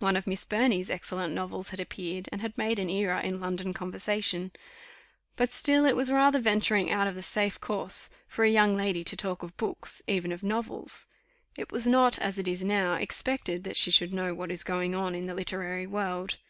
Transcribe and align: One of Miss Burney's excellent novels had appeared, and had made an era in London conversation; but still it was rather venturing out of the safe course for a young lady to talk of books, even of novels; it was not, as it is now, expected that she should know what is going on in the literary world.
One 0.00 0.16
of 0.16 0.26
Miss 0.26 0.44
Burney's 0.44 0.90
excellent 0.90 1.32
novels 1.32 1.70
had 1.70 1.80
appeared, 1.80 2.28
and 2.30 2.42
had 2.42 2.58
made 2.58 2.78
an 2.78 2.90
era 2.90 3.22
in 3.22 3.40
London 3.40 3.72
conversation; 3.72 4.52
but 5.34 5.50
still 5.50 5.86
it 5.86 5.96
was 5.96 6.12
rather 6.12 6.38
venturing 6.40 6.90
out 6.90 7.06
of 7.06 7.14
the 7.14 7.22
safe 7.22 7.58
course 7.58 8.10
for 8.28 8.44
a 8.44 8.50
young 8.50 8.76
lady 8.76 9.02
to 9.04 9.16
talk 9.16 9.42
of 9.42 9.56
books, 9.56 10.02
even 10.06 10.30
of 10.30 10.42
novels; 10.42 11.06
it 11.56 11.72
was 11.72 11.86
not, 11.86 12.18
as 12.18 12.38
it 12.38 12.48
is 12.48 12.62
now, 12.62 12.96
expected 12.96 13.64
that 13.64 13.78
she 13.78 13.90
should 13.90 14.12
know 14.12 14.34
what 14.34 14.50
is 14.52 14.62
going 14.62 14.94
on 14.94 15.14
in 15.14 15.24
the 15.24 15.32
literary 15.32 15.86
world. 15.86 16.36